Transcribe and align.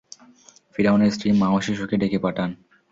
ফিরআউনের 0.75 1.13
স্ত্রী 1.15 1.29
মা 1.39 1.47
ও 1.49 1.59
শিশুকে 1.65 1.95
ডেকে 2.01 2.19
পাঠান। 2.25 2.49